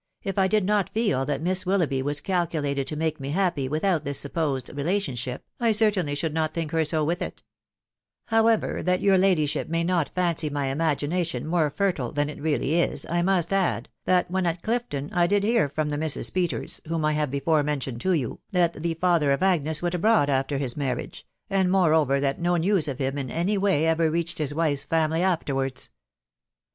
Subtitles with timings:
[0.23, 3.83] If I did not feel that Miss Willoughby was calculated to make me happy with
[3.83, 6.59] out this supposed relationship, I cettaiitV} &usv&& to*.
[6.61, 6.71] *&&&.
[6.71, 7.43] her so with it.
[8.25, 10.07] However, that your la&y&ivp xaa.^ xtf*.
[10.09, 12.59] Sss*52* my imagination more fertile than it reaY^ V*9 ■
[13.23, 17.27] «*»■*^»^ when at Clifton, I did hear from the M\%se% ^»> ^tff0 486 THE WIDOW BADNABT.
[17.29, 21.27] litve before mentioned to you, that the father of Agnes went Abroad after his marriage,
[21.47, 25.91] and moreover that no newa»of him in any way ever reached his wife's family afterwards."